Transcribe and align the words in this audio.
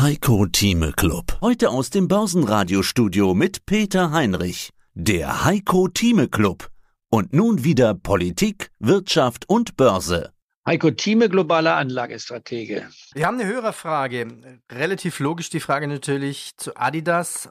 Heiko 0.00 0.46
Thieme 0.46 0.92
Club. 0.92 1.36
Heute 1.42 1.68
aus 1.68 1.90
dem 1.90 2.08
Börsenradiostudio 2.08 3.34
mit 3.34 3.66
Peter 3.66 4.12
Heinrich. 4.12 4.70
Der 4.94 5.44
Heiko 5.44 5.88
Thieme 5.88 6.26
Club. 6.26 6.70
Und 7.10 7.34
nun 7.34 7.64
wieder 7.64 7.92
Politik, 7.92 8.70
Wirtschaft 8.78 9.46
und 9.46 9.76
Börse. 9.76 10.32
Heiko 10.66 10.90
Thieme, 10.90 11.28
globaler 11.28 11.76
Anlagestratege. 11.76 12.88
Wir 13.12 13.26
haben 13.26 13.38
eine 13.38 13.46
Hörerfrage. 13.46 14.26
Relativ 14.72 15.20
logisch 15.20 15.50
die 15.50 15.60
Frage 15.60 15.86
natürlich 15.86 16.56
zu 16.56 16.74
Adidas. 16.78 17.50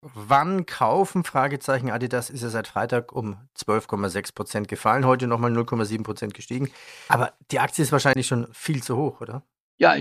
Wann 0.00 0.64
kaufen? 0.64 1.22
Fragezeichen. 1.22 1.90
Adidas 1.90 2.30
ist 2.30 2.44
ja 2.44 2.48
seit 2.48 2.66
Freitag 2.66 3.12
um 3.12 3.36
12,6 3.58 4.34
Prozent 4.34 4.68
gefallen, 4.68 5.04
heute 5.04 5.26
nochmal 5.26 5.52
0,7 5.52 6.02
Prozent 6.02 6.32
gestiegen. 6.32 6.70
Aber 7.08 7.34
die 7.50 7.58
Aktie 7.58 7.84
ist 7.84 7.92
wahrscheinlich 7.92 8.26
schon 8.26 8.48
viel 8.54 8.82
zu 8.82 8.96
hoch, 8.96 9.20
oder? 9.20 9.42
Ja, 9.76 9.94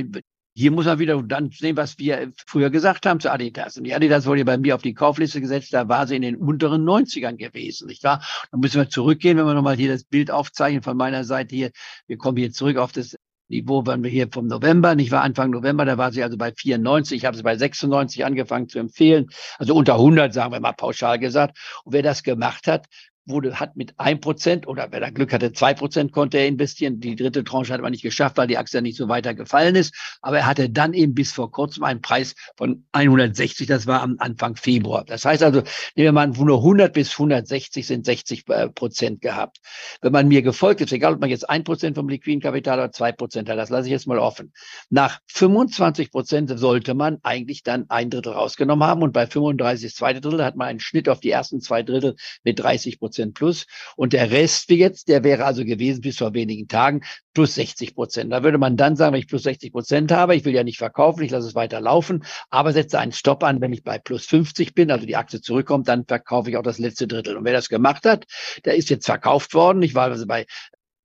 hier 0.56 0.72
muss 0.72 0.86
man 0.86 1.00
wieder 1.00 1.22
dann 1.22 1.52
sehen, 1.52 1.76
was 1.76 2.00
wir 2.00 2.32
früher 2.48 2.70
gesagt 2.70 3.06
haben 3.06 3.20
zu 3.20 3.32
Adidas. 3.32 3.78
Und 3.78 3.84
die 3.84 3.94
Adidas 3.94 4.26
wurde 4.26 4.46
bei 4.46 4.58
mir 4.58 4.76
auf 4.76 4.82
die 4.82 4.94
Kaufliste 4.94 5.42
gesetzt, 5.42 5.74
da 5.74 5.90
war 5.90 6.08
sie 6.08 6.16
in 6.16 6.22
den 6.22 6.38
unteren 6.38 6.86
90ern 6.86 7.36
gewesen, 7.36 7.88
nicht 7.88 8.04
wahr? 8.04 8.24
Dann 8.52 8.62
müssen 8.62 8.78
wir 8.78 8.90
zurückgehen, 8.90 9.38
wenn 9.38 9.46
wir 9.46 9.54
nochmal 9.54 9.76
hier 9.76 9.92
das 9.92 10.06
Bild 10.06 10.32
aufzeichnen 10.32 10.82
von 10.82 10.96
meiner 10.96 11.26
Seite 11.26 11.56
hier. 11.56 11.72
Wir 12.08 12.18
kommen 12.18 12.38
hier 12.38 12.52
zurück 12.52 12.78
auf 12.78 12.94
das 12.94 13.16
Niveau 13.48 13.86
waren 13.86 14.02
wir 14.04 14.10
hier 14.10 14.28
vom 14.32 14.48
November, 14.48 14.96
nicht 14.96 15.12
wahr? 15.12 15.22
Anfang 15.22 15.52
November, 15.52 15.86
da 15.86 16.00
war 16.00 16.12
sie 16.12 16.24
also 16.24 16.36
bei 16.36 16.52
94. 16.52 17.18
Ich 17.18 17.26
habe 17.26 17.38
sie 17.38 17.44
bei 17.44 17.56
96 17.56 18.26
angefangen 18.26 18.70
zu 18.70 18.80
empfehlen. 18.80 19.28
Also 19.60 19.76
unter 19.76 19.96
100, 19.96 20.34
sagen 20.34 20.52
wir 20.52 20.60
mal 20.60 20.74
pauschal 20.74 21.20
gesagt. 21.20 21.60
Und 21.84 21.94
wer 21.94 22.02
das 22.02 22.24
gemacht 22.24 22.66
hat, 22.66 22.88
wurde, 23.26 23.60
hat 23.60 23.76
mit 23.76 23.94
ein 23.98 24.20
Prozent 24.20 24.68
oder 24.68 24.88
wer 24.92 25.00
da 25.00 25.10
Glück 25.10 25.34
hatte, 25.34 25.52
zwei 25.54 25.74
Prozent 25.74 26.12
konnte 26.12 26.38
er 26.38 26.48
investieren. 26.48 27.00
Die 27.00 27.16
dritte 27.16 27.44
Tranche 27.44 27.74
hat 27.74 27.82
man 27.82 27.92
nicht 27.92 28.04
geschafft, 28.04 28.38
weil 28.38 28.48
die 28.48 28.58
Aktie 28.58 28.82
nicht 28.82 28.98
so 28.98 29.08
weiter 29.08 29.34
gefallen 29.34 29.76
ist. 29.76 29.94
Aber 30.22 30.40
er 30.40 30.46
hatte 30.46 30.70
dann 30.70 30.94
eben 30.94 31.14
bis 31.14 31.32
vor 31.32 31.52
kurzem 31.52 31.84
einen 31.84 32.02
Preis 32.02 32.36
von 32.58 32.86
160. 32.92 33.68
Das 33.68 33.88
war 33.88 34.02
am 34.02 34.18
Anfang 34.20 34.56
Februar. 34.56 35.04
Das 35.06 35.26
heißt 35.26 35.44
also, 35.44 35.60
nehmen 35.96 36.06
wir 36.06 36.12
mal 36.12 36.28
nur 36.28 36.58
100 36.60 36.94
bis 36.94 37.12
160 37.12 37.86
sind 37.86 38.06
60 38.06 38.48
äh, 38.50 38.70
Prozent 38.70 39.22
gehabt. 39.22 39.58
Wenn 40.02 40.12
man 40.12 40.28
mir 40.28 40.42
gefolgt 40.42 40.82
ist, 40.82 40.94
egal 40.94 41.14
ob 41.14 41.22
man 41.22 41.30
jetzt 41.30 41.50
ein 41.50 41.64
Prozent 41.64 41.96
vom 41.96 42.08
liquiden 42.08 42.42
Kapital 42.42 42.80
oder 42.80 42.92
zwei 42.92 43.12
Prozent 43.12 43.50
hat, 43.50 43.58
das 43.58 43.70
lasse 43.70 43.88
ich 43.88 43.92
jetzt 43.92 44.08
mal 44.08 44.20
offen. 44.20 44.54
Nach 44.90 45.20
25 45.28 46.12
Prozent 46.12 46.52
sollte 46.60 46.94
man 46.94 47.18
eigentlich 47.24 47.64
dann 47.64 47.86
ein 47.90 48.10
Drittel 48.10 48.34
rausgenommen 48.34 48.88
haben 48.88 49.02
und 49.02 49.14
bei 49.14 49.26
35 49.26 49.96
zweite 49.96 50.22
Drittel 50.22 50.44
hat 50.44 50.56
man 50.56 50.68
einen 50.68 50.80
Schnitt 50.80 51.10
auf 51.10 51.20
die 51.20 51.32
ersten 51.32 51.62
zwei 51.62 51.82
Drittel 51.82 52.16
mit 52.44 52.60
30 52.60 53.00
Prozent 53.00 53.15
Prozent 53.16 53.34
plus. 53.34 53.66
Und 53.96 54.14
der 54.14 54.32
Rest 54.32 54.70
wie 54.70 54.78
jetzt, 54.78 55.08
der 55.08 55.24
wäre 55.24 55.46
also 55.46 55.64
gewesen 55.64 56.02
bis 56.02 56.18
vor 56.18 56.34
wenigen 56.34 56.68
Tagen 56.68 57.02
plus 57.34 57.56
60 57.56 57.96
Prozent. 57.96 58.32
Da 58.32 58.44
würde 58.44 58.58
man 58.58 58.78
dann 58.78 58.96
sagen, 58.96 59.14
wenn 59.14 59.20
ich 59.20 59.28
plus 59.28 59.44
60 59.44 59.72
Prozent 59.72 60.12
habe, 60.12 60.36
ich 60.36 60.46
will 60.46 60.54
ja 60.54 60.64
nicht 60.64 60.78
verkaufen, 60.78 61.24
ich 61.24 61.32
lasse 61.32 61.48
es 61.48 61.56
weiter 61.56 61.82
laufen, 61.82 62.24
aber 62.50 62.74
setze 62.74 63.00
einen 63.00 63.12
Stopp 63.12 63.44
an, 63.44 63.62
wenn 63.62 63.74
ich 63.74 63.84
bei 63.84 63.98
plus 63.98 64.26
50 64.26 64.74
bin, 64.74 64.92
also 64.92 65.06
die 65.06 65.16
Aktie 65.16 65.42
zurückkommt, 65.42 65.88
dann 65.88 66.06
verkaufe 66.06 66.50
ich 66.50 66.58
auch 66.58 66.64
das 66.64 66.80
letzte 66.80 67.08
Drittel. 67.08 67.38
Und 67.38 67.46
wer 67.46 67.54
das 67.54 67.70
gemacht 67.70 68.06
hat, 68.06 68.26
der 68.66 68.76
ist 68.76 68.90
jetzt 68.90 69.06
verkauft 69.06 69.54
worden. 69.54 69.82
Ich 69.82 69.96
war 69.96 70.10
also 70.12 70.26
bei 70.26 70.46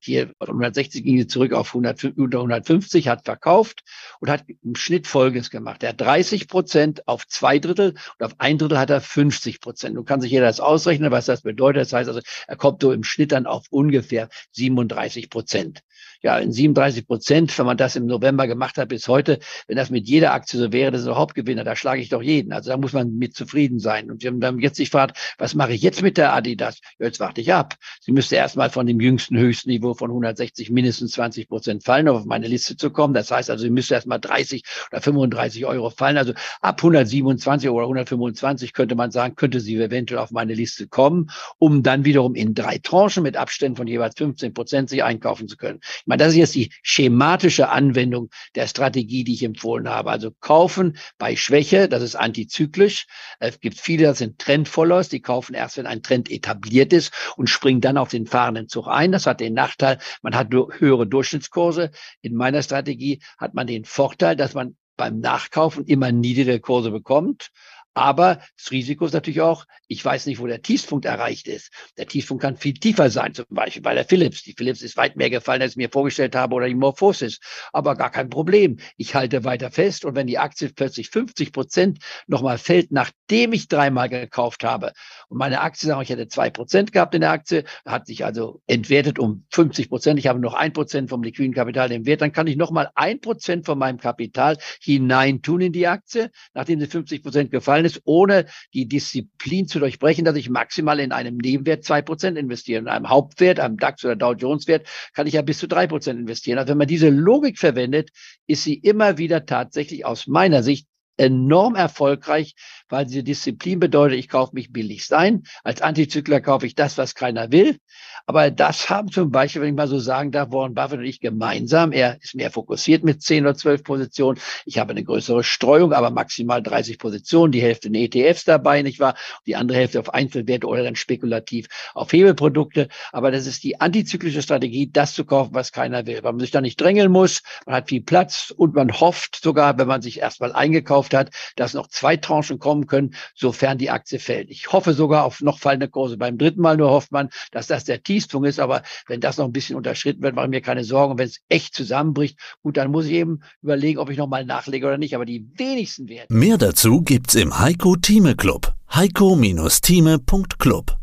hier 0.01 0.33
160 0.41 1.05
ging 1.05 1.19
sie 1.19 1.27
zurück 1.27 1.53
auf 1.53 1.69
100, 1.69 2.17
unter 2.17 2.39
150, 2.39 3.09
hat 3.09 3.25
verkauft 3.25 3.83
und 4.21 4.31
hat 4.31 4.45
im 4.63 4.75
Schnitt 4.75 5.07
Folgendes 5.07 5.51
gemacht. 5.51 5.83
Er 5.83 5.91
hat 5.91 6.01
30 6.01 6.49
Prozent 6.49 7.07
auf 7.07 7.27
zwei 7.27 7.59
Drittel 7.59 7.95
und 8.19 8.27
auf 8.27 8.35
ein 8.39 8.59
Drittel 8.59 8.79
hat 8.79 8.91
er 8.91 9.01
50 9.01 9.61
Prozent. 9.61 9.95
Nun 9.95 10.05
kann 10.05 10.21
sich 10.21 10.31
jeder 10.31 10.47
das 10.47 10.61
ausrechnen, 10.61 11.11
was 11.11 11.27
das 11.27 11.43
bedeutet. 11.43 11.83
Das 11.83 11.93
heißt 11.93 12.09
also, 12.09 12.21
er 12.47 12.57
kommt 12.57 12.83
so 12.83 12.93
im 12.93 13.05
Schnitt 13.05 13.33
dann 13.33 13.47
auf 13.47 13.67
ungefähr 13.71 14.29
37 14.53 15.31
Prozent 15.31 15.83
ja, 16.23 16.39
in 16.39 16.53
37 16.53 17.07
Prozent, 17.07 17.59
wenn 17.59 17.67
man 17.67 17.77
das 17.77 17.97
im 17.97 18.07
November 18.07 18.47
gemacht 18.47 18.77
hat 18.77 18.89
bis 18.89 19.09
heute, 19.09 19.39
wenn 19.67 19.77
das 19.77 19.91
mit 19.91 20.07
jeder 20.07 20.33
Aktie 20.33 20.59
so 20.59 20.73
wäre, 20.73 20.91
das 20.91 21.03
ist 21.03 21.09
ein 21.09 21.17
Hauptgewinner, 21.17 21.65
da 21.65 21.77
schlage 21.77 22.03
ich 22.03 22.11
doch 22.11 22.23
jeden. 22.23 22.53
Also 22.53 22.71
da 22.71 22.77
muss 22.77 22.93
man 22.93 23.17
mit 23.17 23.35
zufrieden 23.35 23.79
sein. 23.79 24.11
Und 24.11 24.25
haben 24.25 24.41
dann 24.41 24.59
jetzt 24.59 24.77
sich 24.77 24.91
gefragt, 24.91 25.17
was 25.39 25.55
mache 25.55 25.73
ich 25.73 25.83
jetzt 25.83 26.03
mit 26.03 26.19
der 26.19 26.35
Adidas? 26.35 26.81
Jetzt 26.99 27.21
warte 27.21 27.41
ich 27.41 27.53
ab. 27.53 27.77
Sie 28.01 28.13
müsste 28.13 28.37
erstmal 28.37 28.69
von 28.69 28.87
dem 28.87 29.01
jüngsten 29.01 29.39
Höchstniveau 29.39 29.95
von 29.95 30.11
160 30.11 30.71
mindestens 30.71 31.13
20 31.13 31.49
Prozent 31.49 31.85
fallen, 31.85 32.09
um 32.09 32.17
auf 32.17 32.25
meine 32.27 32.49
Liste 32.49 32.77
zu 32.77 32.91
kommen. 32.91 33.15
Das 33.15 33.31
heißt 33.31 33.51
also, 33.51 33.63
sie 33.63 33.71
müsste 33.71 33.95
erstmal 33.95 34.21
30 34.21 34.63
oder 34.93 35.01
35 35.01 35.65
Euro 35.65 35.89
fallen. 35.89 36.19
Also 36.19 36.35
ab 36.61 36.79
127 36.79 37.71
oder 37.71 37.85
125 37.85 38.75
könnte 38.75 38.95
man 38.95 39.11
sagen, 39.11 39.37
könnte 39.37 39.61
sie 39.61 39.77
eventuell 39.77 40.21
auf 40.21 40.33
meine 40.33 40.53
Liste 40.53 40.87
kommen, 40.87 41.31
um 41.59 41.83
dann 41.83 42.05
wiederum 42.05 42.35
in 42.35 42.55
drei 42.55 42.79
Tranchen 42.79 43.23
mit 43.23 43.37
Abständen 43.39 43.77
von 43.77 43.87
jeweils 43.87 44.17
15 44.19 44.53
Prozent 44.53 44.91
sich 44.91 45.03
einkaufen 45.03 45.49
zu 45.49 45.57
können 45.57 45.81
meine, 46.11 46.23
das 46.23 46.33
ist 46.33 46.39
jetzt 46.39 46.55
die 46.55 46.71
schematische 46.83 47.71
Anwendung 47.71 48.29
der 48.55 48.67
Strategie, 48.67 49.25
die 49.25 49.35
ich 49.35 49.43
empfohlen 49.45 49.89
habe. 49.89 50.11
Also 50.11 50.33
kaufen 50.41 50.99
bei 51.17 51.37
Schwäche, 51.37 51.89
das 51.89 52.03
ist 52.03 52.17
antizyklisch. 52.17 53.07
Es 53.39 53.61
gibt 53.61 53.81
viele, 53.81 54.05
das 54.05 54.19
sind 54.19 54.39
Trendfollowers, 54.39 55.09
die 55.09 55.23
kaufen 55.23 55.55
erst, 55.55 55.79
wenn 55.79 55.87
ein 55.87 56.03
Trend 56.03 56.31
etabliert 56.31 56.93
ist 56.93 57.13
und 57.37 57.49
springen 57.49 57.81
dann 57.81 57.97
auf 57.97 58.11
den 58.11 58.27
fahrenden 58.27 58.69
Zug 58.69 58.89
ein. 58.89 59.13
Das 59.13 59.27
hat 59.27 59.41
den 59.41 59.55
Nachteil, 59.55 59.99
man 60.21 60.35
hat 60.35 60.53
höhere 60.53 61.07
Durchschnittskurse. 61.07 61.93
In 62.21 62.35
meiner 62.35 62.63
Strategie 62.63 63.23
hat 63.39 63.55
man 63.55 63.67
den 63.67 63.85
Vorteil, 63.85 64.37
dass 64.37 64.55
man 64.55 64.77
beim 64.97 65.21
Nachkaufen 65.21 65.87
immer 65.87 66.13
niedrige 66.13 66.61
Kurse 66.61 66.91
bekommt. 66.91 67.51
Aber 67.95 68.41
das 68.57 68.71
Risiko 68.71 69.07
ist 69.07 69.13
natürlich 69.13 69.41
auch, 69.41 69.67
ich 69.89 70.05
weiß 70.05 70.27
nicht, 70.27 70.39
wo 70.39 70.47
der 70.47 70.63
Tiefpunkt 70.63 71.05
erreicht 71.05 71.49
ist. 71.49 71.73
Der 71.99 72.07
Tiefpunkt 72.07 72.43
kann 72.43 72.57
viel 72.57 72.75
tiefer 72.75 73.11
sein, 73.11 73.35
zum 73.35 73.47
Beispiel 73.51 73.83
bei 73.83 73.95
der 73.95 74.05
Philips. 74.05 74.43
Die 74.43 74.55
Philips 74.57 74.83
ist 74.83 74.97
weit 74.97 75.17
mehr 75.17 75.31
gefallen, 75.31 75.63
als 75.63 75.73
ich 75.73 75.77
mir 75.77 75.91
vorgestellt 75.91 76.37
habe, 76.37 76.55
oder 76.55 76.69
die 76.69 76.75
Morphosis. 76.75 77.41
Aber 77.73 77.97
gar 77.97 78.11
kein 78.11 78.31
Problem. 78.31 78.79
Ich 78.97 79.15
halte 79.17 79.45
weiter 79.45 79.71
fest 79.71 80.05
und 80.05 80.15
wenn 80.15 80.29
die 80.29 80.39
Aktie 80.39 80.69
plötzlich 80.69 81.11
50 81.11 81.53
Prozent 81.53 81.99
nochmal 82.29 82.59
fällt, 82.59 82.93
nachdem 82.93 83.53
ich 83.53 83.67
dreimal 83.67 84.09
gekauft 84.09 84.63
habe 84.63 84.93
und 85.29 85.39
meine 85.39 85.61
Aktie, 85.61 85.89
sagen 85.89 86.03
ich 86.03 86.11
hätte 86.11 86.29
zwei 86.29 86.51
Prozent 86.51 86.93
gehabt 86.93 87.15
in 87.15 87.23
der 87.23 87.33
Aktie, 87.33 87.65
hat 87.85 88.07
sich 88.07 88.25
also 88.25 88.63
entwertet 88.69 89.19
um 89.19 89.45
50 89.51 89.89
Prozent. 89.89 90.19
Ich 90.19 90.29
habe 90.29 90.39
noch 90.39 90.55
ein 90.55 90.73
Prozent 90.73 91.11
vom 91.11 91.23
liquiden 91.23 91.55
Kapital 91.55 91.91
im 91.91 92.07
Wert, 92.07 92.21
dann 92.21 92.33
kann 92.33 92.47
ich 92.47 92.57
nochmal 92.57 92.91
ein 92.95 93.21
Prozent 93.21 93.67
von 93.67 93.79
meinem 93.79 93.99
Kapital 93.99 94.57
hineintun 94.81 95.61
in 95.61 95.73
die 95.73 95.89
Aktie, 95.89 96.31
nachdem 96.55 96.79
sie 96.79 96.87
50 96.87 97.23
Prozent 97.23 97.51
gefallen 97.51 97.80
gefallen 97.81 97.87
ist, 97.87 98.03
ohne 98.05 98.47
die 98.75 98.87
Disziplin 98.87 99.67
zu 99.67 99.79
durchbrechen, 99.79 100.25
dass 100.25 100.37
ich 100.37 100.51
maximal 100.51 101.01
in 101.01 101.13
einem 101.13 101.37
Nebenwert 101.37 101.85
zwei 101.85 102.03
Prozent 102.03 102.39
investiere. 102.39 102.81
In 102.81 102.89
einem 102.89 103.09
Hauptwert, 103.09 103.61
einem 103.61 103.77
DAX 103.77 104.05
oder 104.05 104.17
Dow 104.17 104.33
Jones 104.33 104.67
Wert, 104.67 104.87
kann 105.15 105.27
ich 105.27 105.35
ja 105.35 105.43
bis 105.43 105.59
zu 105.59 105.69
drei 105.69 105.87
Prozent 105.87 106.21
investieren. 106.21 106.59
Also 106.59 106.71
wenn 106.71 106.79
man 106.79 106.87
diese 106.87 107.09
Logik 107.09 107.59
verwendet, 107.59 108.11
ist 108.47 108.65
sie 108.65 108.75
immer 108.75 109.19
wieder 109.19 109.47
tatsächlich 109.47 110.05
aus 110.05 110.27
meiner 110.27 110.63
Sicht 110.63 110.87
enorm 111.17 111.75
erfolgreich, 111.75 112.55
weil 112.89 113.07
diese 113.07 113.23
Disziplin 113.23 113.79
bedeutet, 113.79 114.19
ich 114.19 114.29
kaufe 114.29 114.55
mich 114.55 114.73
billigst 114.73 115.13
ein. 115.13 115.43
Als 115.63 115.83
Antizykler 115.83 116.41
kaufe 116.41 116.67
ich 116.67 116.75
das, 116.75 116.99
was 116.99 117.15
keiner 117.15 117.53
will. 117.53 117.79
Aber 118.27 118.51
das 118.51 118.89
haben 118.89 119.11
zum 119.11 119.31
Beispiel, 119.31 119.63
wenn 119.63 119.71
ich 119.71 119.77
mal 119.77 119.89
so 119.89 119.99
sagen 119.99 120.31
darf, 120.31 120.53
Warren 120.53 120.75
Buffett 120.75 121.01
und 121.01 121.05
ich 121.05 121.21
gemeinsam. 121.21 121.93
Er 121.93 122.21
ist 122.21 122.35
mehr 122.35 122.51
fokussiert 122.51 123.03
mit 123.03 123.23
10 123.23 123.45
oder 123.45 123.55
12 123.55 123.83
Positionen. 123.83 124.39
Ich 124.65 124.79
habe 124.79 124.91
eine 124.93 125.03
größere 125.03 125.43
Streuung, 125.43 125.93
aber 125.93 126.11
maximal 126.11 126.63
30 126.63 126.99
Positionen. 126.99 127.53
Die 127.53 127.63
Hälfte 127.63 127.89
in 127.89 127.95
ETFs 127.95 128.45
dabei, 128.45 128.83
nicht 128.83 129.01
wahr? 129.01 129.17
Die 129.47 129.57
andere 129.57 129.79
Hälfte 129.79 130.01
auf 130.01 130.15
Einzelwerte 130.15 130.67
oder 130.67 130.85
dann 130.85 130.97
spekulativ 130.97 131.67
auf 131.95 132.13
Hebelprodukte. 132.13 132.89
Aber 133.13 133.31
das 133.31 133.47
ist 133.47 133.65
die 133.65 133.81
antizyklische 133.81 134.43
Strategie, 134.43 134.91
das 134.91 135.15
zu 135.15 135.25
kaufen, 135.25 135.55
was 135.55 135.73
keiner 135.73 136.07
will. 136.07 136.23
Weil 136.23 136.33
man 136.33 136.41
sich 136.41 136.51
da 136.51 136.61
nicht 136.61 136.81
drängeln 136.81 137.11
muss. 137.11 137.43
Man 137.67 137.75
hat 137.75 137.89
viel 137.89 138.03
Platz 138.03 138.53
und 138.57 138.75
man 138.75 138.93
hofft 138.93 139.41
sogar, 139.43 139.79
wenn 139.79 139.89
man 139.89 140.03
sich 140.03 140.21
erstmal 140.21 140.53
eingekauft 140.53 141.00
hat, 141.15 141.31
dass 141.57 141.75
noch 141.75 141.89
zwei 141.89 142.17
Tranchen 142.17 142.59
kommen 142.59 142.87
können, 142.87 143.15
sofern 143.35 143.79
die 143.79 143.91
Aktie 143.91 144.19
fällt. 144.19 144.51
Ich 144.51 144.73
hoffe 144.73 144.93
sogar 144.93 145.25
auf 145.25 145.41
noch 145.41 145.59
fallende 145.59 145.89
Kurse. 145.89 146.17
Beim 146.17 146.39
dritten 146.39 146.61
Mal 146.61 146.77
nur 146.77 146.91
hofft 146.91 147.13
man, 147.13 147.31
dass 147.51 147.67
das 147.67 147.85
der 147.85 148.03
Tiefpunkt 148.03 148.49
ist. 148.49 148.61
Aber 148.61 148.83
wenn 149.07 149.21
das 149.21 149.39
noch 149.39 149.47
ein 149.47 149.53
bisschen 149.53 149.77
unterschritten 149.77 150.23
wird, 150.23 150.35
mache 150.35 150.47
ich 150.47 150.51
mir 150.51 150.61
keine 150.61 150.85
Sorgen. 150.85 151.19
Wenn 151.19 151.27
es 151.27 151.41
echt 151.49 151.75
zusammenbricht, 151.75 152.39
gut, 152.63 152.77
dann 152.77 152.91
muss 152.91 153.07
ich 153.07 153.13
eben 153.13 153.41
überlegen, 153.63 153.99
ob 153.99 154.11
ich 154.11 154.19
nochmal 154.19 154.45
nachlege 154.45 154.87
oder 154.87 154.99
nicht. 154.99 155.15
Aber 155.15 155.25
die 155.25 155.47
wenigsten 155.57 156.09
werden. 156.09 156.27
Mehr 156.29 156.59
dazu 156.59 157.03
gibt's 157.03 157.35
im 157.35 157.59
Heiko 157.59 157.97
Thieme 157.97 158.37
Club. 158.37 158.75
Heiko-Thieme.club. 158.93 160.97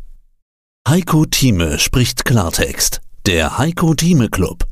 Heiko 0.86 1.24
Thieme 1.24 1.78
spricht 1.78 2.24
Klartext. 2.24 3.00
Der 3.26 3.58
Heiko 3.58 3.94
Thieme 3.94 4.28
Club. 4.28 4.64